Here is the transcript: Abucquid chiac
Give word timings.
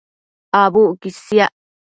Abucquid 0.61 1.15
chiac 1.25 1.53